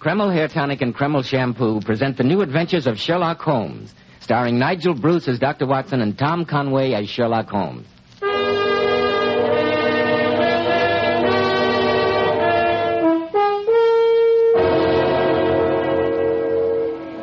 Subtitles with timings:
[0.00, 4.94] Kreml Hair Tonic and Kreml Shampoo present the new adventures of Sherlock Holmes, starring Nigel
[4.94, 5.66] Bruce as Dr.
[5.66, 7.86] Watson and Tom Conway as Sherlock Holmes.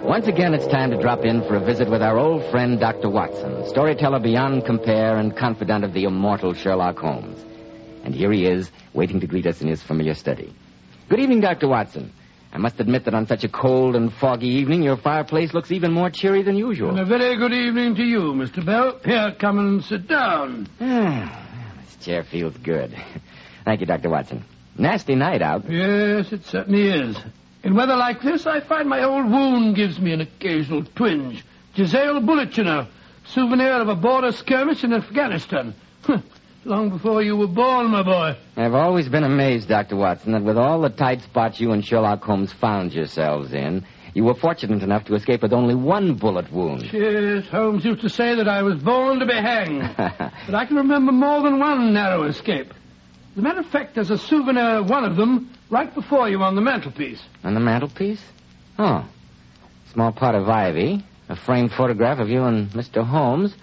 [0.05, 3.09] Once again, it's time to drop in for a visit with our old friend, Dr.
[3.09, 7.43] Watson, storyteller beyond compare and confidant of the immortal Sherlock Holmes.
[8.07, 10.55] And here he is, waiting to greet us in his familiar study.
[11.09, 11.67] Good evening, Dr.
[11.67, 12.13] Watson.
[12.53, 15.91] I must admit that on such a cold and foggy evening, your fireplace looks even
[15.91, 16.91] more cheery than usual.
[16.91, 18.65] And a very good evening to you, Mr.
[18.65, 18.97] Bell.
[19.03, 20.69] Here, come and sit down.
[20.79, 21.45] Ah,
[21.83, 22.95] this chair feels good.
[23.65, 24.09] Thank you, Dr.
[24.09, 24.45] Watson.
[24.77, 25.69] Nasty night out.
[25.69, 27.17] Yes, it certainly is.
[27.65, 31.43] In weather like this, I find my old wound gives me an occasional twinge.
[31.75, 32.87] Jezail bullet, you know.
[33.25, 35.75] Souvenir of a border skirmish in Afghanistan.
[36.65, 38.35] Long before you were born, my boy.
[38.57, 39.95] I've always been amazed, Dr.
[39.95, 44.23] Watson, that with all the tight spots you and Sherlock Holmes found yourselves in, you
[44.23, 46.91] were fortunate enough to escape with only one bullet wound.
[46.91, 49.93] Yes, Holmes used to say that I was born to be hanged.
[49.97, 52.73] but I can remember more than one narrow escape.
[53.33, 56.41] As a matter of fact, there's a souvenir of one of them right before you
[56.41, 57.21] on the mantelpiece.
[57.43, 58.23] On the mantelpiece?
[58.79, 59.07] Oh.
[59.93, 63.05] Small pot of ivy, a framed photograph of you and Mr.
[63.05, 63.53] Holmes,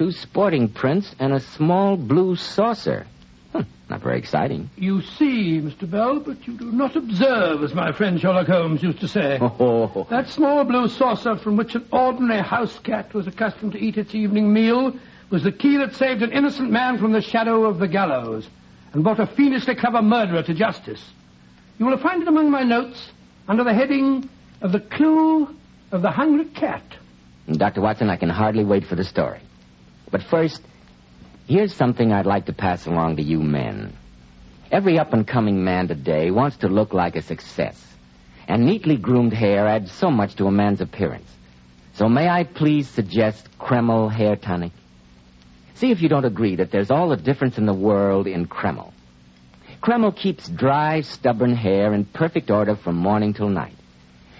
[0.00, 3.06] two sporting prints, and a small blue saucer.
[3.52, 4.70] Hmm, not very exciting.
[4.74, 5.90] You see, Mr.
[5.90, 9.38] Bell, but you do not observe, as my friend Sherlock Holmes used to say.
[9.42, 10.06] Oh.
[10.08, 14.14] That small blue saucer from which an ordinary house cat was accustomed to eat its
[14.14, 14.94] evening meal
[15.28, 18.48] was the key that saved an innocent man from the shadow of the gallows
[18.94, 21.04] and brought a fiendishly clever murderer to justice.
[21.78, 23.10] You will find it among my notes
[23.46, 24.30] under the heading
[24.62, 25.54] of the clue
[25.92, 26.84] of the hungry cat.
[27.52, 27.82] Dr.
[27.82, 29.40] Watson, I can hardly wait for the story.
[30.10, 30.60] But first,
[31.46, 33.92] here's something I'd like to pass along to you men.
[34.70, 37.84] Every up and coming man today wants to look like a success.
[38.48, 41.30] And neatly groomed hair adds so much to a man's appearance.
[41.94, 44.72] So may I please suggest Kreml hair tonic?
[45.74, 48.92] See if you don't agree that there's all the difference in the world in Kreml.
[49.82, 53.74] Kreml keeps dry, stubborn hair in perfect order from morning till night.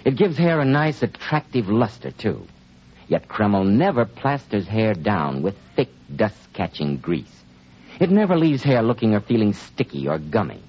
[0.05, 2.45] It gives hair a nice, attractive luster, too.
[3.11, 7.43] Yet Kreml never plasters hair down with thick, dust-catching grease.
[7.99, 10.61] It never leaves hair looking or feeling sticky or gummy.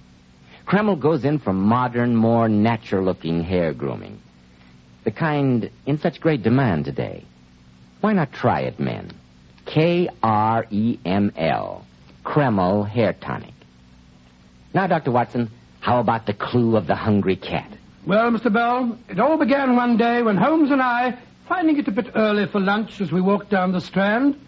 [0.66, 4.18] Kreml goes in for modern, more natural-looking hair grooming.
[5.04, 7.22] The kind in such great demand today.
[8.00, 9.12] Why not try it, men?
[9.66, 10.16] K-R-E-M-L.
[12.24, 13.54] Kreml Hair Tonic.
[14.74, 15.12] Now, Dr.
[15.12, 15.48] Watson,
[15.78, 17.70] how about the clue of the hungry cat?
[18.04, 18.52] Well, Mr.
[18.52, 21.16] Bell, it all began one day when Holmes and I,
[21.52, 24.40] finding it a bit early for lunch as we walked down the Strand,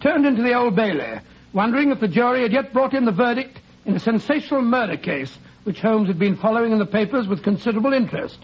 [0.00, 1.18] turned into the Old Bailey,
[1.54, 5.38] wondering if the jury had yet brought in the verdict in a sensational murder case
[5.64, 8.38] which Holmes had been following in the papers with considerable interest.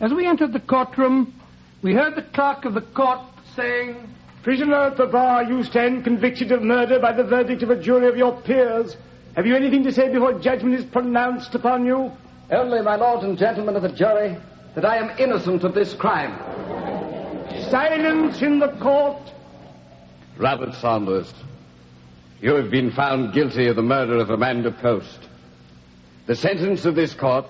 [0.00, 1.34] As we entered the courtroom,
[1.82, 3.20] we heard the clerk of the court
[3.54, 7.76] saying, Prisoner at the bar, you stand convicted of murder by the verdict of a
[7.78, 8.96] jury of your peers.
[9.34, 12.10] Have you anything to say before judgment is pronounced upon you?
[12.50, 14.38] Only, my lords and gentlemen of the jury,
[14.74, 16.85] that I am innocent of this crime.
[17.70, 19.32] Silence in the court.
[20.36, 21.32] Robert Saunders,
[22.40, 25.18] you have been found guilty of the murder of Amanda Post.
[26.26, 27.46] The sentence of this court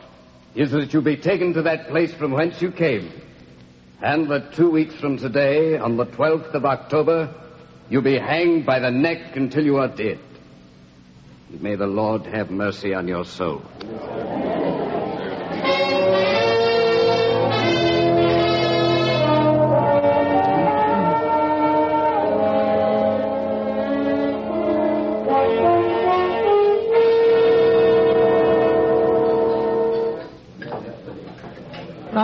[0.54, 3.12] is that you be taken to that place from whence you came,
[4.00, 7.34] and that two weeks from today, on the 12th of October,
[7.90, 10.18] you be hanged by the neck until you are dead.
[11.50, 13.62] May the Lord have mercy on your soul.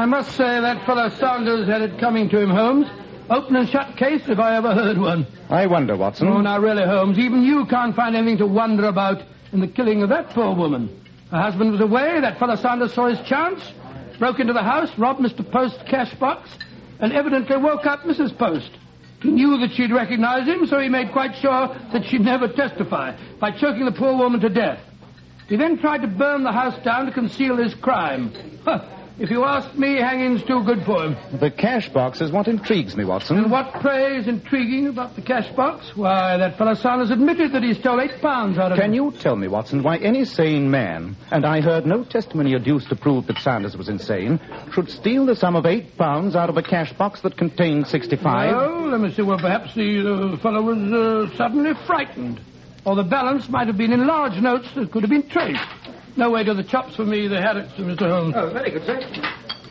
[0.02, 2.88] I must say that fellow Saunders had it coming to him, Holmes.
[3.30, 5.28] Open and shut case if I ever heard one.
[5.48, 6.26] I wonder, Watson.
[6.26, 9.22] Oh, now really, Holmes, even you can't find anything to wonder about
[9.52, 10.88] in the killing of that poor woman.
[11.30, 13.62] Her husband was away, that fellow Saunders saw his chance,
[14.18, 15.48] broke into the house, robbed Mr.
[15.48, 16.50] Post's cash box,
[16.98, 18.36] and evidently woke up Mrs.
[18.36, 18.72] Post.
[19.20, 23.14] He knew that she'd recognize him, so he made quite sure that she'd never testify
[23.38, 24.80] by choking the poor woman to death.
[25.48, 28.32] He then tried to burn the house down to conceal his crime.
[28.64, 28.84] Huh.
[29.18, 31.16] If you ask me, hanging's too good for him.
[31.38, 33.38] The cash box is what intrigues me, Watson.
[33.38, 35.94] And what, pray, is intriguing about the cash box?
[35.96, 38.96] Why, that fellow Saunders admitted that he stole eight pounds out of Can it.
[38.96, 42.88] Can you tell me, Watson, why any sane man, and I heard no testimony adduced
[42.88, 44.40] to prove that Sanders was insane,
[44.72, 48.54] should steal the sum of eight pounds out of a cash box that contained 65?
[48.54, 49.22] Oh, let me see.
[49.22, 52.40] Well, perhaps the uh, fellow was uh, suddenly frightened.
[52.84, 55.62] Or the balance might have been in large notes that could have been traced.
[56.16, 58.08] No way to the chops for me, the Harrods, Mr.
[58.08, 58.34] Holmes.
[58.36, 59.00] Oh, very good, sir.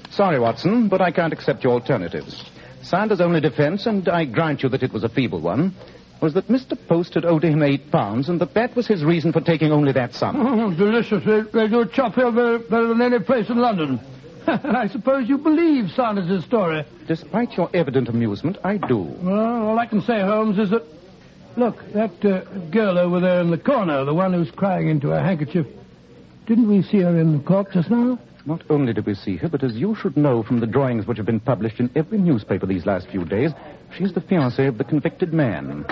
[0.10, 2.44] Sorry, Watson, but I can't accept your alternatives.
[2.82, 5.74] Sanders' only defense, and I grant you that it was a feeble one,
[6.22, 6.78] was that Mr.
[6.88, 9.92] Post had owed him eight pounds, and that that was his reason for taking only
[9.94, 10.36] that sum.
[10.36, 11.24] Oh, delicious.
[11.24, 14.00] They, they do chop here better, better than any place in London.
[14.48, 16.84] I suppose you believe Sanders' story.
[17.08, 18.98] Despite your evident amusement, I do.
[18.98, 20.84] Well, all I can say, Holmes, is that...
[21.58, 25.22] Look, that uh, girl over there in the corner, the one who's crying into her
[25.22, 25.68] handkerchief.
[26.48, 28.20] Didn't we see her in the court just now?
[28.46, 31.18] Not only did we see her, but as you should know from the drawings which
[31.18, 33.52] have been published in every newspaper these last few days,
[33.96, 35.86] she's the fiancée of the convicted man.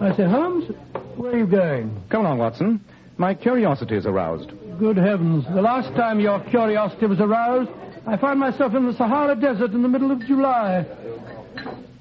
[0.00, 0.70] I say, Holmes,
[1.16, 2.02] where are you going?
[2.10, 2.80] Come along, Watson.
[3.18, 4.50] My curiosity is aroused.
[4.78, 5.44] Good heavens.
[5.54, 7.70] The last time your curiosity was aroused,
[8.06, 10.86] I found myself in the Sahara Desert in the middle of July.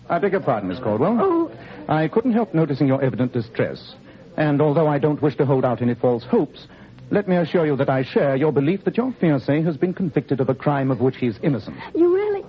[0.10, 1.18] I beg your pardon, Miss Caldwell.
[1.22, 1.52] Oh.
[1.88, 3.96] I couldn't help noticing your evident distress.
[4.38, 6.68] And although I don't wish to hold out any false hopes,
[7.12, 10.40] let me assure you that I share your belief that your fiancé has been convicted
[10.40, 11.78] of a crime of which he's innocent.
[11.96, 12.44] You really?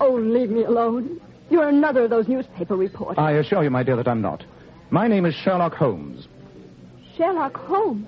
[0.00, 1.20] Oh, leave me alone.
[1.48, 3.18] You're another of those newspaper reporters.
[3.18, 4.44] I assure you, my dear, that I'm not.
[4.90, 6.28] My name is Sherlock Holmes.
[7.16, 8.06] Sherlock Holmes.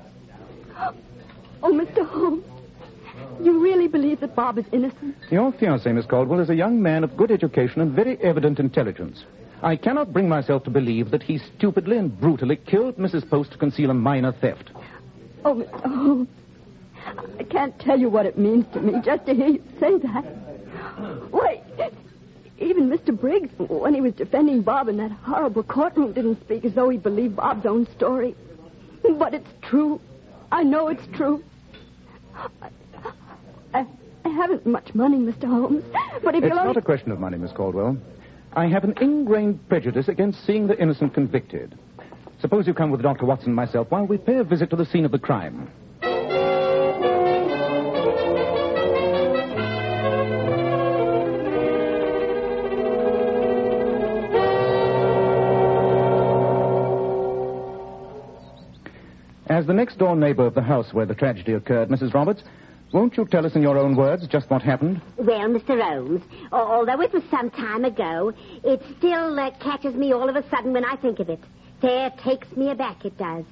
[1.62, 2.06] Oh, Mr.
[2.06, 2.44] Holmes.
[3.40, 5.16] You really believe that Bob is innocent?
[5.31, 9.25] Your fiancé, Miss Caldwell, is a young man of good education and very evident intelligence.
[9.62, 13.28] I cannot bring myself to believe that he stupidly and brutally killed Mrs.
[13.28, 14.70] Post to conceal a minor theft.
[15.44, 15.81] Oh, Mr.
[15.82, 16.28] Holmes.
[17.38, 20.25] I can't tell you what it means to me just to hear you say that.
[21.32, 21.62] Wait.
[22.60, 23.19] Even Mr.
[23.19, 26.99] Briggs, when he was defending Bob in that horrible courtroom, didn't speak as though he
[26.99, 28.34] believed Bob's own story.
[29.16, 30.00] But it's true.
[30.50, 31.43] I know it's true.
[32.34, 32.49] I,
[33.75, 33.87] I,
[34.25, 35.44] I haven't much money, Mr.
[35.44, 35.84] Holmes.
[36.25, 36.75] But if It's you'll only...
[36.75, 37.96] not a question of money, Miss Caldwell.
[38.53, 41.79] I have an ingrained prejudice against seeing the innocent convicted.
[42.41, 43.27] Suppose you come with Dr.
[43.27, 45.71] Watson and myself while we pay a visit to the scene of the crime.
[59.49, 62.15] As the next door neighbor of the house where the tragedy occurred, Mrs.
[62.15, 62.43] Roberts,
[62.93, 65.00] won't you tell us in your own words just what happened?
[65.28, 65.78] Well, Mr.
[65.78, 66.22] Holmes,
[66.52, 68.32] although it was some time ago,
[68.64, 71.40] it still uh, catches me all of a sudden when I think of it.
[71.82, 73.44] Fair takes me aback, it does.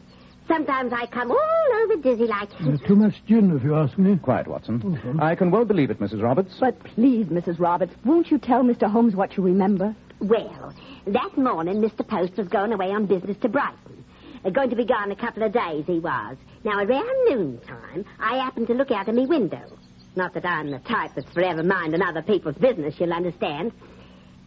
[0.49, 2.49] Sometimes I come all over dizzy like.
[2.65, 4.17] There's too much gin, if you ask me.
[4.17, 5.19] Quiet, Watson.
[5.21, 6.23] I can well believe it, Mrs.
[6.23, 6.57] Roberts.
[6.59, 7.61] But please, Mrs.
[7.61, 8.91] Roberts, won't you tell Mr.
[8.91, 9.95] Holmes what you remember?
[10.19, 10.73] Well,
[11.09, 12.09] that morning, Mr.
[12.09, 14.03] Post was going away on business to Brighton.
[14.47, 16.39] Uh, going to be gone a couple of days, he was.
[16.65, 19.61] Now, around noontime, I happened to look out of my window.
[20.17, 23.73] Not that I'm the type that's forever minding other people's business, you'll understand.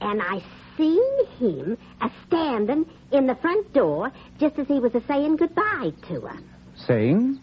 [0.02, 0.42] And I
[0.76, 5.92] seen him a standing in the front door just as he was a saying goodbye
[6.08, 6.38] to her.
[6.76, 7.40] Saying?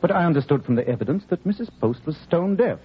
[0.00, 1.68] But I understood from the evidence that Mrs.
[1.78, 2.78] Post was stone deaf.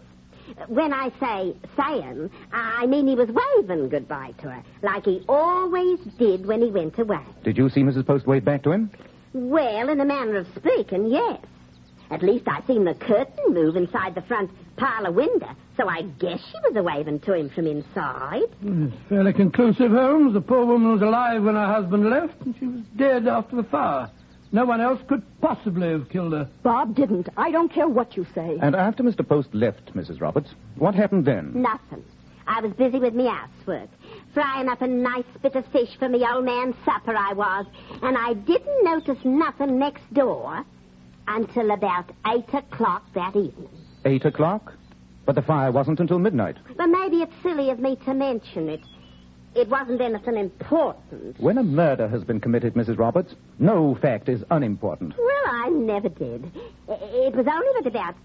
[0.67, 5.99] When I say saying, I mean he was waving goodbye to her, like he always
[6.17, 7.23] did when he went away.
[7.43, 8.05] Did you see Mrs.
[8.05, 8.91] Post wave back to him?
[9.33, 11.39] Well, in a manner of speaking, yes.
[12.11, 16.39] At least I seen the curtain move inside the front parlor window, so I guess
[16.39, 18.43] she was a waving to him from inside.
[18.61, 20.33] It's fairly conclusive, Holmes.
[20.33, 23.63] The poor woman was alive when her husband left, and she was dead after the
[23.63, 24.09] fire.
[24.51, 26.47] No one else could possibly have killed her.
[26.61, 27.27] Bob didn't.
[27.35, 28.59] I don't care what you say.
[28.61, 29.27] And after Mr.
[29.27, 30.21] Post left, Mrs.
[30.21, 31.51] Roberts, what happened then?
[31.59, 32.03] Nothing.
[32.45, 33.89] I was busy with me housework.
[34.33, 37.65] Frying up a nice bit of fish for me old man's supper, I was.
[38.03, 40.63] And I didn't notice nothing next door
[41.27, 43.69] until about eight o'clock that evening.
[44.05, 44.73] Eight o'clock?
[45.25, 46.57] But the fire wasn't until midnight.
[46.75, 48.81] But maybe it's silly of me to mention it.
[49.55, 51.39] It wasn't anything important.
[51.39, 52.97] When a murder has been committed, Mrs.
[52.97, 55.13] Roberts, no fact is unimportant.
[55.17, 56.51] Well, I never did.
[56.89, 58.15] It was only at about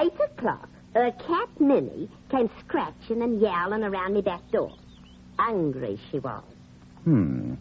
[0.00, 0.68] eight o'clock.
[0.94, 4.72] A cat Minnie came scratching and yowling around my back door.
[5.38, 6.42] Hungry she was.
[7.04, 7.54] Hmm.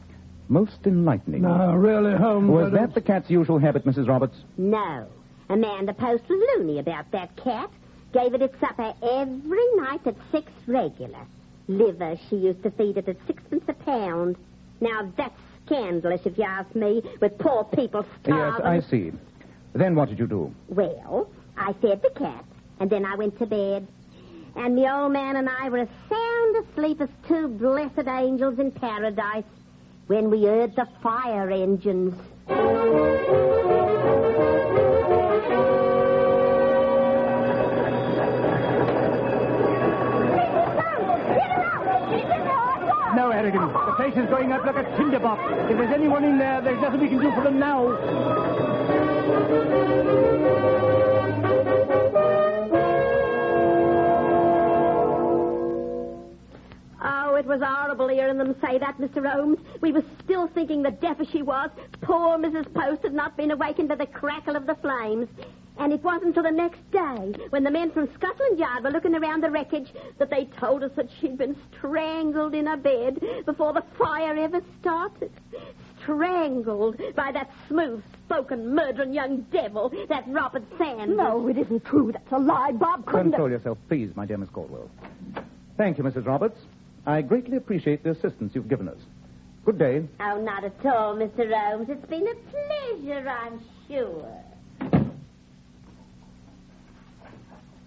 [0.49, 1.41] Most enlightening.
[1.41, 2.49] No, really, Holmes.
[2.49, 4.07] Was that the cat's usual habit, Mrs.
[4.07, 4.35] Roberts?
[4.57, 5.07] No.
[5.49, 7.69] Amanda Post was loony about that cat.
[8.13, 11.19] Gave it its supper every night at six regular.
[11.67, 14.37] Liver she used to feed it at sixpence a pound.
[14.79, 18.43] Now that's scandalous if you ask me, with poor people starving.
[18.45, 18.83] Yes, starving.
[18.83, 19.11] I see.
[19.73, 20.53] Then what did you do?
[20.69, 22.45] Well, I fed the cat,
[22.79, 23.85] and then I went to bed.
[24.55, 28.71] And the old man and I were as sound asleep as two blessed angels in
[28.71, 29.43] paradise
[30.07, 32.15] when we heard the fire engines.
[43.15, 45.41] No, Harry, The place is going up like a tinderbox.
[45.69, 47.97] If there's anyone in there, there's nothing we can do for them now.
[57.01, 59.29] Oh, it was horrible hearing them say that, Mr.
[59.29, 59.59] Holmes.
[60.38, 62.72] We were still thinking that deaf as she was, poor Mrs.
[62.72, 65.27] Post had not been awakened by the crackle of the flames.
[65.79, 69.15] And it wasn't until the next day, when the men from Scotland Yard were looking
[69.15, 73.74] around the wreckage, that they told us that she'd been strangled in her bed before
[73.74, 75.32] the fire ever started.
[76.03, 81.17] Strangled by that smooth-spoken, murdering young devil, that Robert Sanders.
[81.17, 82.12] No, it isn't true.
[82.12, 82.74] That's a lie.
[82.74, 83.60] Bob couldn't Control have...
[83.60, 84.91] yourself, please, my dear Miss Caldwell.
[85.77, 86.27] Thank you, Mrs.
[86.27, 86.60] Roberts.
[87.08, 89.00] I greatly appreciate the assistance you've given us.
[89.67, 90.07] Good day.
[90.21, 91.51] Oh, not at all, Mr.
[91.53, 91.89] Holmes.
[91.89, 94.33] It's been a pleasure, I'm sure.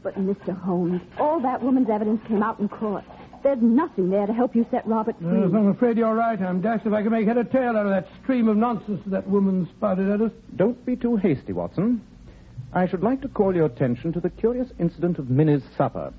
[0.02, 0.54] But, Mr.
[0.60, 3.02] Holmes, all that woman's evidence came out in court.
[3.42, 5.40] There's nothing there to help you set Robert free.
[5.40, 6.38] Yes, I'm afraid you're right.
[6.38, 9.00] I'm dashed if I can make head or tail out of that stream of nonsense
[9.06, 10.32] that woman spouted at us.
[10.56, 12.02] Don't be too hasty, Watson.
[12.74, 16.12] I should like to call your attention to the curious incident of Minnie's supper.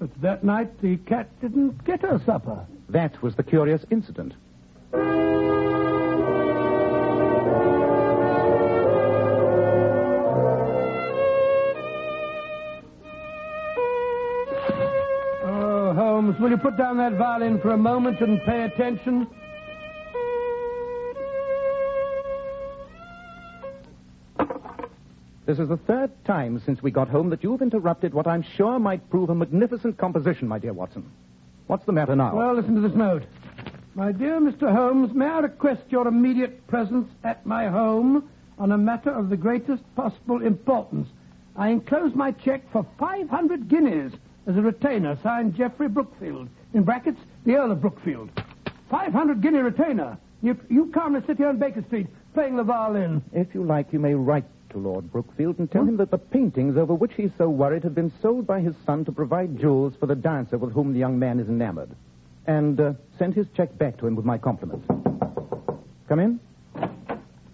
[0.00, 2.66] But that night the cat didn't get her supper.
[2.88, 4.34] That was the curious incident.
[16.38, 19.26] Holmes, will you put down that violin for a moment and pay attention?
[25.46, 28.78] This is the third time since we got home that you've interrupted what I'm sure
[28.78, 31.10] might prove a magnificent composition, my dear Watson.
[31.66, 32.34] What's the matter now?
[32.34, 33.24] Well, listen to this note.
[33.94, 34.72] My dear Mr.
[34.72, 38.28] Holmes, may I request your immediate presence at my home
[38.58, 41.08] on a matter of the greatest possible importance?
[41.56, 44.12] I enclose my check for 500 guineas
[44.48, 46.48] as a retainer signed Geoffrey Brookfield.
[46.72, 48.30] In brackets, the Earl of Brookfield.
[48.90, 50.16] 500 guinea retainer.
[50.42, 53.22] You, you calmly sit here on Baker Street playing the violin.
[53.32, 56.76] If you like, you may write to Lord Brookfield and tell him that the paintings
[56.76, 60.06] over which he's so worried have been sold by his son to provide jewels for
[60.06, 61.90] the dancer with whom the young man is enamored.
[62.46, 64.86] And uh, send his check back to him with my compliments.
[66.08, 66.40] Come in.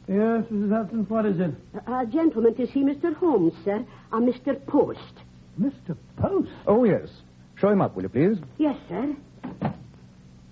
[0.06, 0.70] Yes, Mrs.
[0.70, 1.54] Hudson, what is it?
[1.86, 3.14] A gentleman to see Mr.
[3.16, 4.64] Holmes, sir, a Mr.
[4.66, 5.23] Post.
[5.60, 5.96] Mr.
[6.16, 6.50] Post.
[6.66, 7.08] Oh, yes.
[7.56, 8.38] Show him up, will you, please?
[8.58, 9.14] Yes, sir.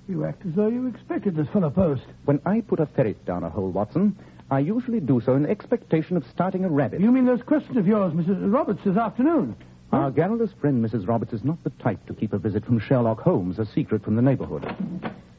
[0.08, 2.02] You act as though you expected this fellow Post.
[2.24, 4.16] When I put a ferret down a hole, Watson,
[4.50, 7.00] I usually do so in expectation of starting a rabbit.
[7.00, 8.52] You mean those questions of yours, Mrs.
[8.52, 9.56] Roberts, this afternoon?
[9.92, 11.06] Our garrulous friend, Mrs.
[11.06, 14.16] Roberts, is not the type to keep a visit from Sherlock Holmes a secret from
[14.16, 14.62] the neighborhood.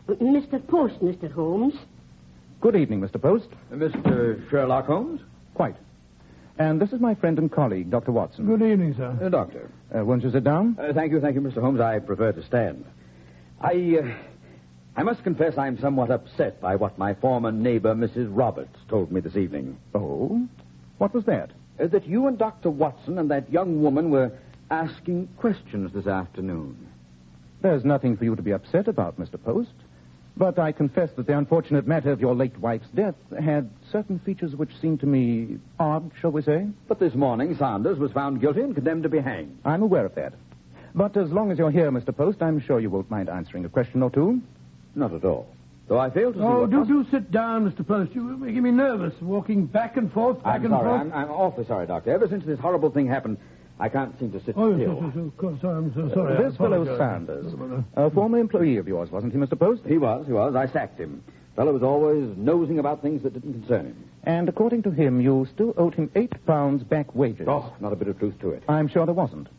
[0.08, 0.66] Mr.
[0.68, 1.32] Post, Mr.
[1.32, 1.74] Holmes.
[2.62, 3.22] Good evening, Mr.
[3.22, 3.48] Post.
[3.72, 4.50] Uh, Mr.
[4.50, 5.22] Sherlock Holmes?
[5.54, 5.76] Quite.
[6.58, 8.12] And this is my friend and colleague, Dr.
[8.12, 8.46] Watson.
[8.46, 9.18] Good evening, sir.
[9.22, 9.72] Uh, doctor.
[9.96, 10.78] Uh, won't you sit down?
[10.80, 11.62] Uh, thank you, thank you, Mr.
[11.62, 11.82] Holmes.
[11.82, 12.86] I prefer to stand.
[13.60, 14.14] I, uh,
[14.96, 18.28] I must confess I'm somewhat upset by what my former neighbor, Mrs.
[18.30, 19.78] Roberts, told me this evening.
[19.96, 20.48] Oh?
[21.00, 21.52] What was that?
[21.80, 22.70] Uh, that you and Dr.
[22.70, 24.32] Watson and that young woman were
[24.70, 26.88] asking questions this afternoon.
[27.62, 29.42] There's nothing for you to be upset about, Mr.
[29.42, 29.74] Post.
[30.36, 34.56] But I confess that the unfortunate matter of your late wife's death had certain features
[34.56, 36.68] which seemed to me odd, shall we say?
[36.88, 39.56] But this morning, Sanders was found guilty and condemned to be hanged.
[39.64, 40.34] I'm aware of that.
[40.96, 42.16] But as long as you're here, Mr.
[42.16, 44.42] Post, I'm sure you won't mind answering a question or two.
[44.96, 45.48] Not at all.
[45.88, 47.86] Though I fail to see Oh, what do, must- do sit down, Mr.
[47.86, 48.14] Post.
[48.14, 50.84] You're making me nervous, walking back and forth, back I'm and sorry.
[51.00, 51.02] forth.
[51.02, 52.12] I'm, I'm awfully sorry, Doctor.
[52.12, 53.38] Ever since this horrible thing happened,
[53.84, 55.02] I can't seem to sit Oh, yes, still.
[55.04, 55.60] yes, yes, of course.
[55.62, 56.38] I'm so sorry.
[56.38, 56.98] I this fellow.
[56.98, 57.54] Sanders,
[57.98, 59.60] a former employee of yours, wasn't he, Mr.
[59.60, 59.82] Post?
[59.86, 60.56] He was, he was.
[60.56, 61.22] I sacked him.
[61.58, 64.10] Fellow was always nosing about things that didn't concern him.
[64.24, 67.46] And according to him, you still owed him eight pounds back wages.
[67.50, 68.64] Oh, not a bit of truth to it.
[68.70, 69.50] I'm sure there wasn't.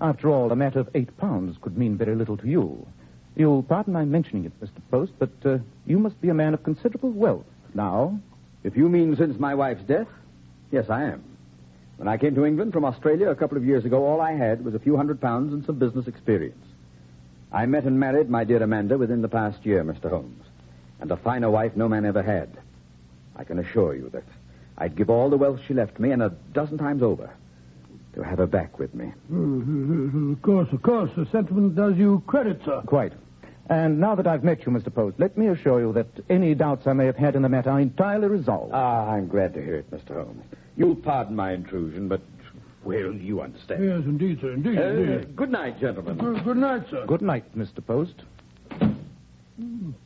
[0.00, 2.86] After all, a matter of eight pounds could mean very little to you.
[3.34, 4.80] You'll pardon my mentioning it, Mr.
[4.92, 8.20] Post, but uh, you must be a man of considerable wealth now.
[8.62, 10.06] If you mean since my wife's death,
[10.70, 11.24] yes, I am.
[12.02, 14.64] When I came to England from Australia a couple of years ago, all I had
[14.64, 16.66] was a few hundred pounds and some business experience.
[17.52, 20.10] I met and married my dear Amanda within the past year, Mr.
[20.10, 20.42] Holmes,
[21.00, 22.50] and a finer wife no man ever had.
[23.36, 24.24] I can assure you that
[24.76, 27.30] I'd give all the wealth she left me, and a dozen times over,
[28.16, 29.12] to have her back with me.
[29.32, 31.12] Uh, Of course, of course.
[31.16, 32.82] The sentiment does you credit, sir.
[32.84, 33.12] Quite.
[33.68, 34.92] And now that I've met you, Mr.
[34.92, 37.70] Post, let me assure you that any doubts I may have had in the matter
[37.70, 38.72] are entirely resolved.
[38.74, 40.14] Ah, I'm glad to hear it, Mr.
[40.14, 40.42] Holmes.
[40.76, 42.20] You'll pardon my intrusion, but,
[42.84, 43.84] well, you understand.
[43.84, 44.52] Yes, indeed, sir.
[44.52, 45.36] Indeed, Uh, indeed.
[45.36, 46.16] good night, gentlemen.
[46.18, 47.04] Good, good night, sir.
[47.06, 47.84] Good night, Mr.
[47.86, 48.14] Post.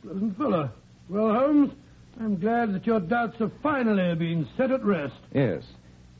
[0.03, 0.69] Pleasant fellow.
[1.09, 1.71] Well, Holmes,
[2.19, 5.15] I'm glad that your doubts have finally been set at rest.
[5.33, 5.63] Yes.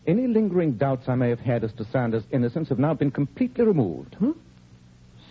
[0.07, 3.65] Any lingering doubts I may have had as to Sanders' innocence have now been completely
[3.65, 4.15] removed.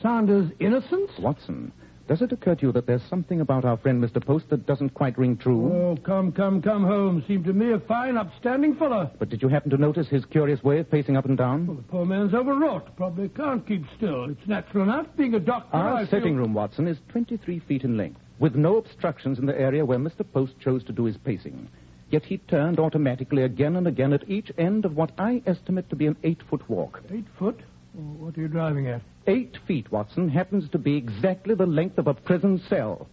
[0.03, 1.11] Sanders' innocence?
[1.19, 1.73] Watson,
[2.09, 4.25] Does it occur to you that there's something about our friend Mr.
[4.25, 5.73] Post that doesn't quite ring true?
[5.73, 7.25] Oh, come, come, come, home.
[7.27, 9.11] Seemed to me a fine, upstanding fellow.
[9.19, 11.67] But did you happen to notice his curious way of pacing up and down?
[11.67, 12.97] Well, the poor man's overwrought.
[12.97, 14.31] Probably can't keep still.
[14.31, 15.09] It's natural enough.
[15.17, 16.43] Being a doctor, Our I sitting feel...
[16.43, 20.25] room, Watson, is 23 feet in length, with no obstructions in the area where Mr.
[20.33, 21.69] Post chose to do his pacing.
[22.11, 25.97] Yet he turned automatically again and again at each end of what I estimate to
[25.97, 27.03] be an eight-foot walk.
[27.11, 27.59] Eight foot?
[27.97, 29.01] What are you driving at?
[29.27, 33.09] Eight feet, Watson, happens to be exactly the length of a prison cell.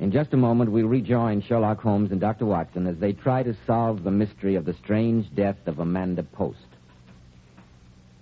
[0.00, 2.46] In just a moment, we'll rejoin Sherlock Holmes and Dr.
[2.46, 6.58] Watson as they try to solve the mystery of the strange death of Amanda Post.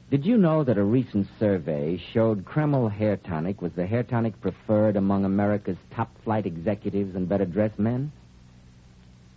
[0.09, 4.41] Did you know that a recent survey showed Kreml hair tonic was the hair tonic
[4.41, 8.13] preferred among America's top flight executives and better dressed men?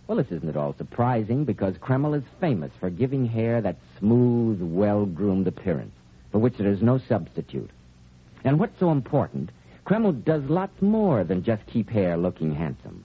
[0.06, 4.62] Well, this isn't at all surprising because Kreml is famous for giving hair that smooth,
[4.62, 5.94] well groomed appearance,
[6.30, 7.70] for which there is no substitute.
[8.44, 9.50] And what's so important,
[9.84, 13.02] Kreml does lots more than just keep hair looking handsome.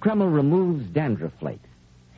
[0.00, 1.68] Kreml removes dandruff flakes.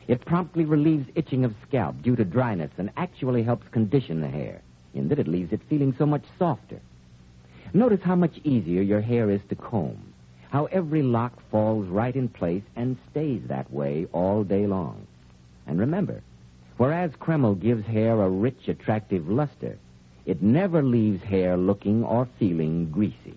[0.07, 4.61] It promptly relieves itching of scalp due to dryness and actually helps condition the hair,
[4.93, 6.79] in that it leaves it feeling so much softer.
[7.73, 10.13] Notice how much easier your hair is to comb,
[10.49, 15.05] how every lock falls right in place and stays that way all day long.
[15.67, 16.21] And remember,
[16.77, 19.77] whereas Kreml gives hair a rich, attractive luster,
[20.25, 23.35] it never leaves hair looking or feeling greasy.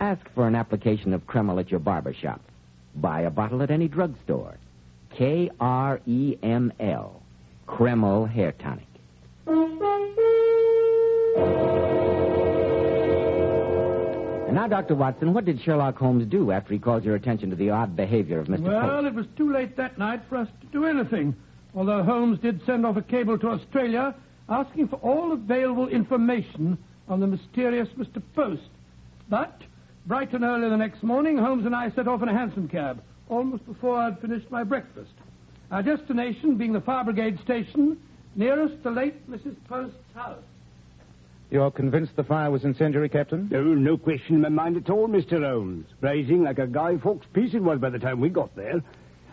[0.00, 2.40] Ask for an application of Kreml at your barber shop.
[2.96, 4.56] Buy a bottle at any drugstore.
[5.10, 7.22] K R E M L.
[7.66, 8.86] Kreml Hair Tonic.
[14.46, 14.94] And now, Dr.
[14.94, 18.38] Watson, what did Sherlock Holmes do after he called your attention to the odd behavior
[18.38, 18.60] of Mr.
[18.60, 19.06] Well, Post?
[19.06, 21.34] it was too late that night for us to do anything.
[21.74, 24.14] Although Holmes did send off a cable to Australia
[24.48, 26.78] asking for all available information
[27.08, 28.22] on the mysterious Mr.
[28.36, 28.62] Post.
[29.28, 29.62] But,
[30.06, 33.02] bright and early the next morning, Holmes and I set off in a hansom cab,
[33.28, 35.10] almost before I'd finished my breakfast.
[35.70, 37.98] Our destination being the fire brigade station
[38.36, 39.56] nearest the late Mrs.
[39.68, 40.42] Post's house.
[41.50, 43.48] You're convinced the fire was incendiary, Captain?
[43.50, 45.42] No, no question in my mind at all, Mr.
[45.42, 45.86] Holmes.
[46.00, 48.82] Blazing like a Guy Fawkes piece it was by the time we got there.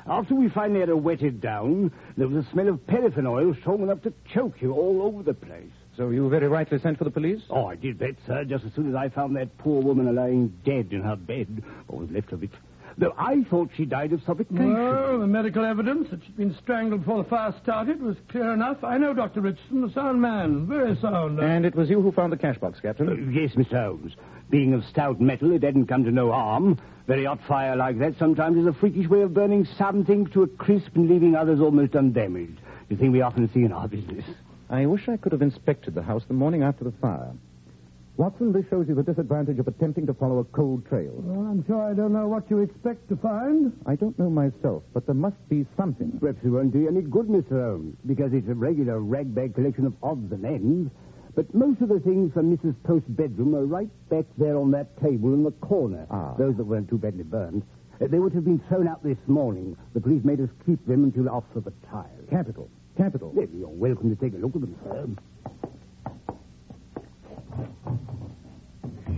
[0.08, 3.82] After we finally had her wetted down, there was a smell of paraffin oil strong
[3.82, 5.71] enough to choke you all over the place.
[5.95, 7.41] So you very rightly sent for the police?
[7.50, 10.54] Oh, I did that, sir, just as soon as I found that poor woman lying
[10.65, 12.52] dead in her bed, or was left of it.
[12.97, 14.73] Though I thought she died of suffocation.
[14.73, 18.84] Well, the medical evidence that she'd been strangled before the fire started was clear enough.
[18.84, 19.41] I know Dr.
[19.41, 21.39] Richardson, a sound man, very sound.
[21.39, 23.10] And it was you who found the cash box, Captain?
[23.10, 23.82] Uh, yes, Mr.
[23.84, 24.13] Holmes.
[24.49, 26.77] Being of stout metal, it hadn't come to no harm.
[27.08, 30.43] Very hot fire like that sometimes is a freakish way of burning some things to
[30.43, 32.60] a crisp and leaving others almost undamaged.
[32.89, 34.25] The thing we often see in our business.
[34.69, 37.32] I wish I could have inspected the house the morning after the fire.
[38.21, 41.12] Watson, this shows you the disadvantage of attempting to follow a cold trail.
[41.15, 43.73] Well, I'm sure I don't know what you expect to find.
[43.88, 46.19] I don't know myself, but there must be something.
[46.19, 47.60] Perhaps it won't do you any good, Mr.
[47.60, 50.91] Holmes, because it's a regular ragbag collection of odds and ends.
[51.34, 52.75] But most of the things from Mrs.
[52.84, 56.05] Post's bedroom are right back there on that table in the corner.
[56.12, 56.36] Ah.
[56.38, 57.63] Those that weren't too badly burned.
[57.99, 59.75] Uh, they would have been thrown out this morning.
[59.95, 62.05] The police made us keep them until after the trial.
[62.29, 62.69] Capital.
[62.95, 63.31] Capital.
[63.34, 65.70] Well, you're welcome to take a look at them, sir.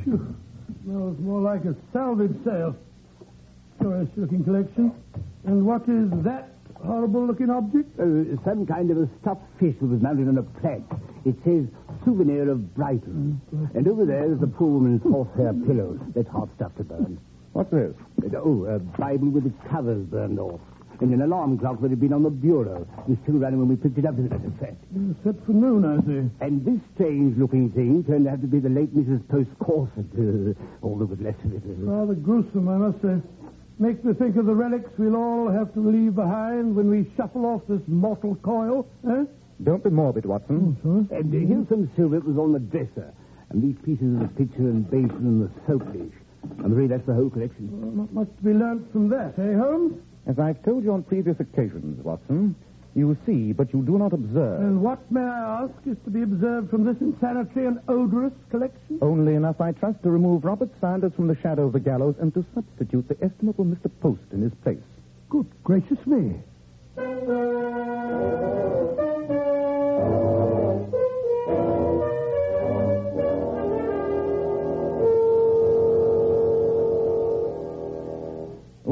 [0.03, 0.35] Phew.
[0.83, 2.75] Smells more like a salvage sale.
[3.79, 4.91] Curious looking collection.
[5.45, 7.99] And what is that horrible looking object?
[7.99, 10.81] Uh, some kind of a stuffed fish that was mounted on a plaque.
[11.25, 11.67] It says,
[12.03, 13.39] souvenir of Brighton.
[13.73, 15.99] And over there is the poor woman's horsehair pillow.
[16.15, 17.17] That's hot stuff to burn.
[17.53, 17.95] What's this?
[18.23, 20.59] Uh, oh, a Bible with its covers burned off.
[21.01, 22.87] And an alarm clock that had been on the bureau.
[22.99, 24.77] It was still running when we picked it up, as a matter of fact.
[25.23, 26.29] Set for noon, I see.
[26.45, 29.27] And this strange-looking thing turned out to be the late Mrs.
[29.27, 30.05] Post's corset.
[30.13, 30.53] Uh,
[30.85, 31.63] all that was left of it.
[31.65, 33.17] Uh, Rather gruesome, I must say.
[33.79, 37.45] Makes me think of the relics we'll all have to leave behind when we shuffle
[37.45, 39.25] off this mortal coil, eh?
[39.63, 40.77] Don't be morbid, Watson.
[40.83, 43.13] And uh, here's some silver that was on the dresser.
[43.49, 46.13] And these pieces of the pitcher and basin and the soap dish.
[46.63, 47.69] I'm afraid that's the whole collection.
[47.71, 49.93] Well, not much to be learnt from that, eh, Holmes?
[50.25, 52.55] As I've told you on previous occasions, Watson,
[52.95, 54.61] you see, but you do not observe.
[54.61, 58.99] And what, may I ask, is to be observed from this insanitary and odorous collection?
[59.01, 62.33] Only enough, I trust, to remove Robert Sanders from the shadow of the gallows and
[62.35, 63.89] to substitute the estimable Mr.
[64.01, 64.77] Post in his place.
[65.29, 66.35] Good gracious me.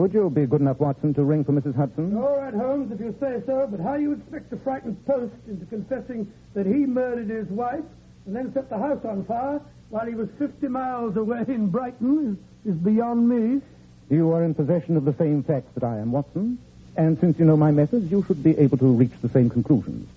[0.02, 1.76] Would you be good enough, Watson, to ring for Mrs.
[1.76, 2.18] Hudson?
[2.18, 5.64] All right, Holmes, if you say so, but how you expect to frighten Post into
[5.68, 7.84] confessing that he murdered his wife
[8.26, 9.62] and then set the house on fire
[9.92, 12.36] while he was 50 miles away in Brighton
[12.66, 13.62] is, is beyond me.
[14.10, 16.58] You are in possession of the same facts that I am, Watson.
[16.98, 20.10] And since you know my methods, you should be able to reach the same conclusions.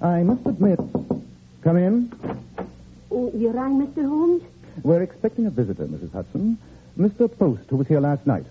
[0.00, 0.80] I must admit.
[1.60, 2.10] Come in.
[3.10, 4.08] Oh, you rang, Mr.
[4.08, 4.42] Holmes?
[4.82, 6.12] We're expecting a visitor, Mrs.
[6.12, 6.56] Hudson.
[6.98, 7.28] Mr.
[7.38, 8.46] Post, who was here last night.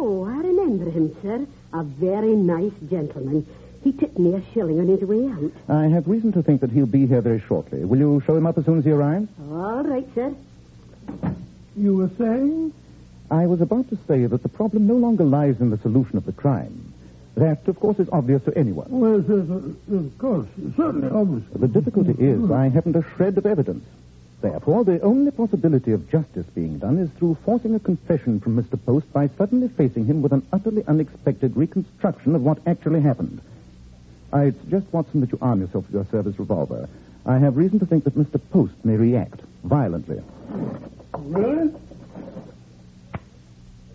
[0.00, 1.44] Oh, I remember him, sir.
[1.72, 3.44] A very nice gentleman.
[3.82, 5.50] He tipped me a shilling on his way out.
[5.68, 7.84] I have reason to think that he'll be here very shortly.
[7.84, 9.28] Will you show him up as soon as he arrives?
[9.50, 10.32] All right, sir.
[11.76, 12.72] You were saying?
[13.28, 16.26] I was about to say that the problem no longer lies in the solution of
[16.26, 16.92] the crime.
[17.34, 18.86] That, of course, is obvious to anyone.
[18.90, 21.42] Well, yes, uh, of course, certainly, obvious.
[21.54, 23.84] The difficulty is I haven't a shred of evidence.
[24.40, 28.78] Therefore, the only possibility of justice being done is through forcing a confession from Mr.
[28.84, 33.40] Post by suddenly facing him with an utterly unexpected reconstruction of what actually happened.
[34.32, 36.88] I suggest, Watson, that you arm yourself with your service revolver.
[37.26, 38.40] I have reason to think that Mr.
[38.50, 40.22] Post may react violently.
[41.16, 41.72] Really?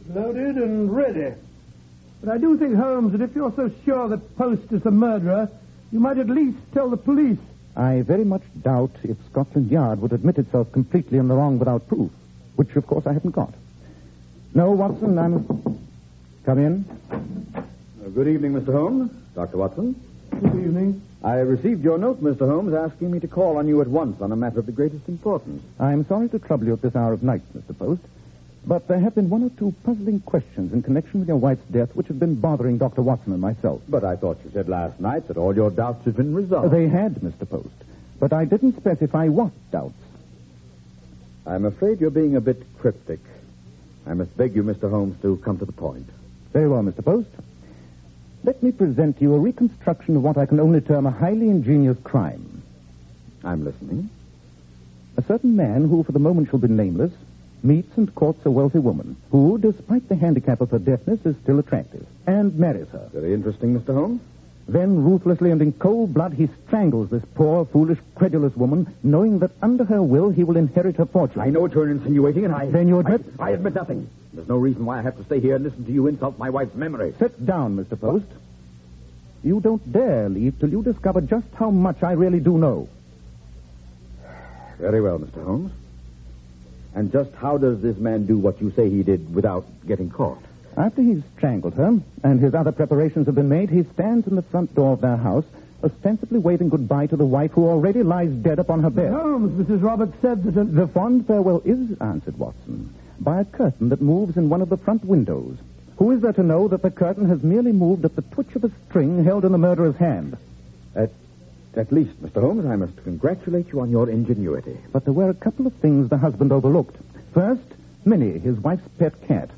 [0.10, 1.36] Loaded and ready.
[2.22, 5.50] But I do think, Holmes, that if you're so sure that Post is the murderer,
[5.92, 7.40] you might at least tell the police.
[7.76, 11.88] I very much doubt if Scotland Yard would admit itself completely in the wrong without
[11.88, 12.12] proof,
[12.56, 13.54] which, of course, I haven't got.
[14.54, 15.80] No, Watson, I'm.
[16.46, 16.86] Come in.
[17.12, 18.74] Uh, good evening, Mr.
[18.74, 19.12] Holmes.
[19.34, 19.58] Dr.
[19.58, 20.00] Watson.
[20.30, 21.02] Good evening.
[21.24, 22.48] I received your note, Mr.
[22.48, 25.08] Holmes, asking me to call on you at once on a matter of the greatest
[25.08, 25.64] importance.
[25.80, 27.78] I'm sorry to trouble you at this hour of night, Mr.
[27.78, 28.02] Post,
[28.66, 31.96] but there have been one or two puzzling questions in connection with your wife's death
[31.96, 33.02] which have been bothering Dr.
[33.02, 33.82] Watson and myself.
[33.90, 36.74] But I thought you said last night that all your doubts had been resolved.
[36.74, 37.50] They had, Mr.
[37.50, 37.70] Post,
[38.20, 39.96] but I didn't specify what doubts.
[41.46, 43.20] I'm afraid you're being a bit cryptic.
[44.08, 44.90] I must beg you, Mr.
[44.90, 46.08] Holmes, to come to the point.
[46.54, 47.04] Very well, Mr.
[47.04, 47.30] Post.
[48.46, 51.50] Let me present to you a reconstruction of what I can only term a highly
[51.50, 52.62] ingenious crime.
[53.44, 54.10] I'm listening.
[55.18, 57.12] A certain man who, for the moment, shall be nameless,
[57.64, 61.60] meets and courts a wealthy woman who, despite the handicap of her deafness, is still
[61.60, 63.10] attractive, and marries her.
[63.14, 63.94] Very interesting, Mr.
[63.94, 64.22] Holmes.
[64.68, 69.52] Then, ruthlessly and in cold blood, he strangles this poor, foolish, credulous woman, knowing that
[69.62, 71.42] under her will he will inherit her fortune.
[71.42, 72.68] I know what you're insinuating, and I.
[72.68, 73.26] Then you admit?
[73.40, 74.10] I, I admit nothing.
[74.34, 76.50] There's no reason why I have to stay here and listen to you insult my
[76.50, 77.14] wife's memory.
[77.20, 78.00] Sit down, Mr.
[78.00, 78.26] Post.
[79.44, 82.88] You don't dare leave till you discover just how much I really do know.
[84.80, 85.44] Very well, Mr.
[85.44, 85.72] Holmes.
[86.96, 90.42] And just how does this man do what you say he did without getting caught?
[90.78, 94.42] After he's strangled her, and his other preparations have been made, he stands in the
[94.42, 95.46] front door of their house,
[95.84, 99.12] ostensibly waving goodbye to the wife who already lies dead upon her bed.
[99.12, 99.84] Holmes, Mrs.
[99.84, 100.60] Roberts said that...
[100.60, 100.64] A...
[100.64, 104.78] The fond farewell is answered, Watson, by a curtain that moves in one of the
[104.78, 105.58] front windows.
[105.98, 108.64] Who is there to know that the curtain has merely moved at the twitch of
[108.64, 110.38] a string held in the murderer's hand?
[110.96, 111.12] At,
[111.76, 112.42] at least, Mr.
[112.42, 114.78] Holmes, I must congratulate you on your ingenuity.
[114.92, 116.96] But there were a couple of things the husband overlooked.
[117.34, 117.64] First,
[118.06, 119.50] Minnie, his wife's pet cat.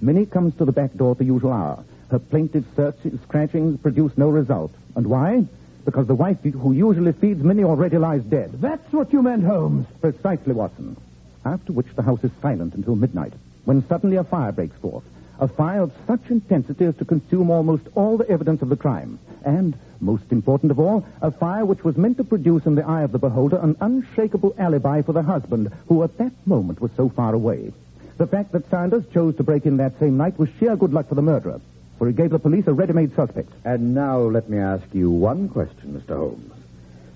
[0.00, 1.84] Minnie comes to the back door at the usual hour.
[2.10, 4.72] Her plaintive search- scratchings produce no result.
[4.96, 5.46] And why?
[5.84, 8.60] Because the wife who usually feeds Minnie already lies dead.
[8.60, 9.86] That's what you meant, Holmes.
[10.00, 10.96] Precisely, Watson.
[11.44, 13.32] After which the house is silent until midnight,
[13.64, 15.04] when suddenly a fire breaks forth.
[15.40, 19.18] A fire of such intensity as to consume almost all the evidence of the crime.
[19.44, 23.02] And, most important of all, a fire which was meant to produce in the eye
[23.02, 27.08] of the beholder an unshakable alibi for the husband, who at that moment was so
[27.08, 27.72] far away.
[28.18, 31.08] The fact that Sanders chose to break in that same night was sheer good luck
[31.08, 31.60] for the murderer,
[31.98, 33.50] for he gave the police a ready-made suspect.
[33.64, 36.16] And now let me ask you one question, Mr.
[36.16, 36.52] Holmes.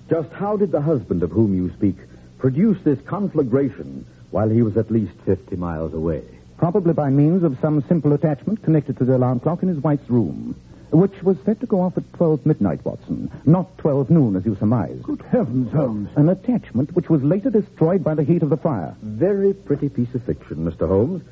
[0.09, 1.97] Just how did the husband of whom you speak
[2.39, 6.23] produce this conflagration while he was at least 50 miles away?
[6.57, 10.09] Probably by means of some simple attachment connected to the alarm clock in his wife's
[10.09, 10.55] room,
[10.91, 14.55] which was set to go off at 12 midnight, Watson, not 12 noon, as you
[14.55, 14.99] surmise.
[15.03, 16.09] Good heavens, Holmes.
[16.15, 18.95] An attachment which was later destroyed by the heat of the fire.
[19.01, 20.87] Very pretty piece of fiction, Mr.
[20.87, 21.23] Holmes.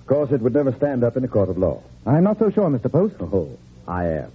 [0.00, 1.82] Of course, it would never stand up in a court of law.
[2.04, 2.90] I'm not so sure, Mr.
[2.90, 3.16] Post.
[3.20, 4.32] Oh, I am.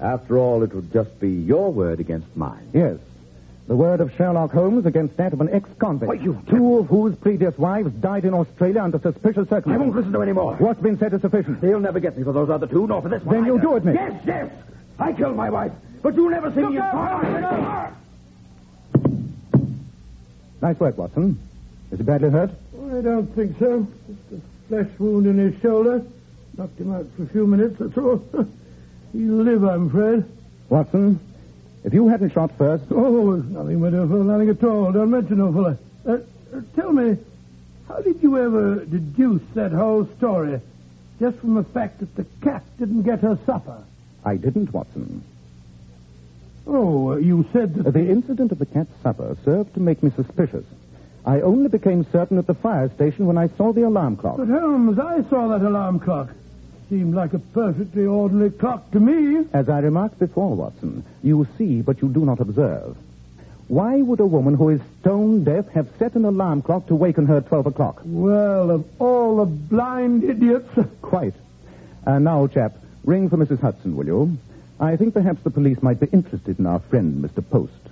[0.00, 2.68] After all, it would just be your word against mine.
[2.72, 2.98] Yes.
[3.68, 6.08] The word of Sherlock Holmes against that of an ex-convict.
[6.08, 9.72] Why, you- Two of whose previous wives died in Australia under suspicious circumstances.
[9.72, 10.54] I won't listen to any more.
[10.56, 11.62] What's been said is sufficient.
[11.62, 13.34] He'll never get me for those other two, nor for this one.
[13.36, 13.62] Then you either.
[13.62, 13.94] do admit.
[13.96, 14.50] Yes, yes.
[14.98, 17.92] I killed my wife, but you'll never see me in court.
[20.62, 21.38] Nice work, Watson.
[21.92, 22.50] Is he badly hurt?
[22.90, 23.86] I don't think so.
[24.08, 26.02] Just a flesh wound in his shoulder.
[26.56, 28.24] Knocked him out for a few minutes, that's all.
[29.12, 30.24] He'll live, I'm afraid.
[30.70, 31.20] Watson,
[31.84, 34.92] if you hadn't shot first, Oh, nothing, my dear fellow, nothing at all.
[34.92, 35.78] Don't mention it, fellow.
[36.06, 37.16] Uh, uh, tell me,
[37.88, 40.60] how did you ever deduce that whole story?
[41.18, 43.82] just from the fact that the cat didn't get her supper.
[44.24, 45.22] I didn't, Watson.
[46.66, 47.92] Oh, uh, you said that...
[47.92, 50.64] The incident of the cat's supper served to make me suspicious.
[51.24, 54.36] I only became certain at the fire station when I saw the alarm clock.
[54.36, 56.30] But Holmes, I saw that alarm clock.
[56.88, 59.46] Seemed like a perfectly ordinary clock to me.
[59.52, 62.96] As I remarked before, Watson, you see, but you do not observe.
[63.68, 67.26] Why would a woman who is stone deaf have set an alarm clock to waken
[67.26, 68.00] her at 12 o'clock?
[68.04, 70.70] Well, of all the blind idiots.
[71.02, 71.34] Quite.
[72.06, 72.72] And now, chap,
[73.04, 73.60] ring for Mrs.
[73.60, 74.38] Hudson, will you?
[74.80, 77.46] I think perhaps the police might be interested in our friend, Mr.
[77.46, 77.87] Post.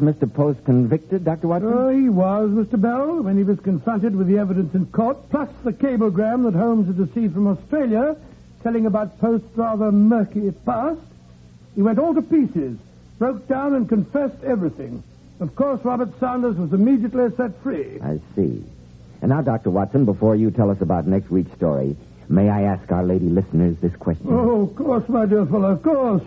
[0.00, 0.32] Was Mr.
[0.32, 1.48] Post convicted, Dr.
[1.48, 1.72] Watson?
[1.72, 2.80] Oh, he was, Mr.
[2.80, 6.86] Bell, when he was confronted with the evidence in court, plus the cablegram that Holmes
[6.86, 8.16] had received from Australia,
[8.62, 11.00] telling about Post's rather murky past.
[11.74, 12.78] He went all to pieces,
[13.18, 15.02] broke down and confessed everything.
[15.40, 17.98] Of course, Robert Sanders was immediately set free.
[18.02, 18.64] I see.
[19.22, 19.70] And now, Dr.
[19.70, 21.96] Watson, before you tell us about next week's story,
[22.28, 24.26] may I ask our lady listeners this question?
[24.28, 26.22] Oh, of course, my dear fellow, of course.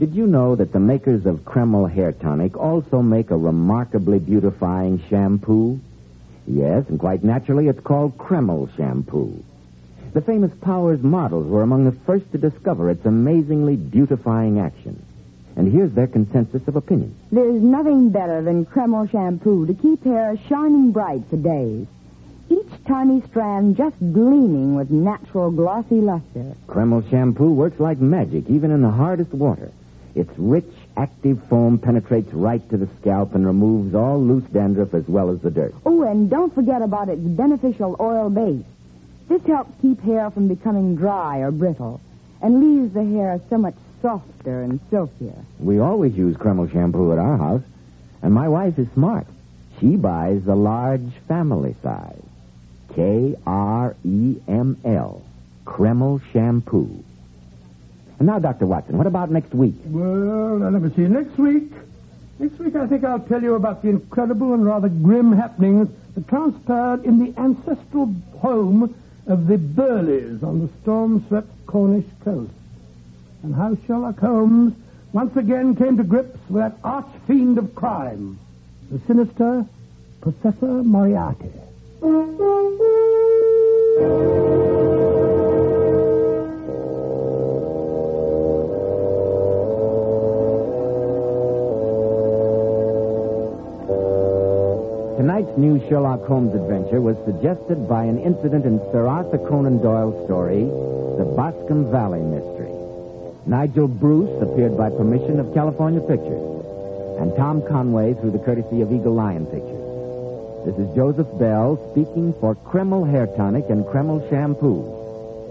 [0.00, 4.98] Did you know that the makers of Kreml Hair Tonic also make a remarkably beautifying
[5.10, 5.78] shampoo?
[6.46, 9.44] Yes, and quite naturally, it's called Kreml shampoo.
[10.14, 15.04] The famous Powers models were among the first to discover its amazingly beautifying action.
[15.54, 17.14] And here's their consensus of opinion.
[17.30, 21.86] There's nothing better than Kreml shampoo to keep hair shining bright for days.
[22.48, 26.54] Each tiny strand just gleaming with natural glossy luster.
[26.66, 29.70] Kreml shampoo works like magic, even in the hardest water.
[30.14, 35.06] Its rich, active foam penetrates right to the scalp and removes all loose dandruff as
[35.08, 35.74] well as the dirt.
[35.86, 38.64] Oh, and don't forget about its beneficial oil base.
[39.28, 42.00] This helps keep hair from becoming dry or brittle
[42.42, 45.44] and leaves the hair so much softer and silkier.
[45.58, 47.62] We always use Kreml shampoo at our house,
[48.22, 49.26] and my wife is smart.
[49.78, 52.22] She buys the large family size.
[52.94, 55.22] K R E M L.
[55.64, 57.04] Kreml shampoo.
[58.20, 58.66] And now, Dr.
[58.66, 59.76] Watson, what about next week?
[59.86, 61.08] Well, let me see.
[61.08, 61.72] Next week,
[62.38, 66.28] next week, I think I'll tell you about the incredible and rather grim happenings that
[66.28, 68.94] transpired in the ancestral home
[69.26, 72.52] of the Burleys on the storm-swept Cornish coast,
[73.42, 74.74] and how Sherlock Holmes
[75.14, 78.38] once again came to grips with that arch-fiend of crime,
[78.90, 79.64] the sinister
[80.20, 81.52] Professor Moriarty.
[95.60, 100.64] New Sherlock Holmes adventure was suggested by an incident in Sir Arthur Conan Doyle's story,
[101.20, 102.72] The Boscombe Valley Mystery.
[103.44, 106.64] Nigel Bruce appeared by permission of California Pictures,
[107.20, 109.84] and Tom Conway through the courtesy of Eagle Lion Pictures.
[110.64, 114.80] This is Joseph Bell speaking for Kreml Hair Tonic and Kreml Shampoo,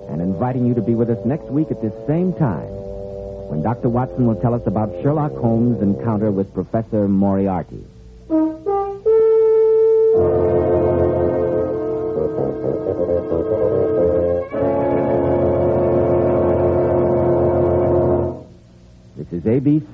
[0.10, 2.74] and inviting you to be with us next week at this same time,
[3.54, 3.90] when Dr.
[3.90, 7.86] Watson will tell us about Sherlock Holmes' encounter with Professor Moriarty.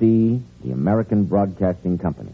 [0.00, 2.32] ABC, the American Broadcasting Company.